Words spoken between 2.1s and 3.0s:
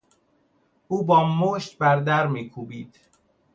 میکوبید.